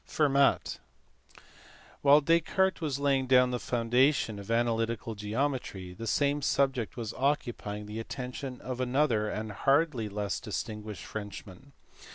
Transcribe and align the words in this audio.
Fennat. 0.03 0.79
While 2.01 2.21
Descartes 2.21 2.81
was 2.81 2.97
laying 2.97 3.27
the 3.27 3.59
foundations 3.59 4.39
of 4.39 4.49
analytical 4.49 5.13
geometry, 5.13 5.93
the 5.93 6.07
same 6.07 6.41
subject 6.41 6.97
was 6.97 7.13
occupying 7.13 7.85
the 7.85 7.99
attention 7.99 8.59
of 8.61 8.81
another 8.81 9.29
and 9.29 9.51
hardly 9.51 10.09
less 10.09 10.39
distinguished 10.39 11.05
Frenchman. 11.05 11.73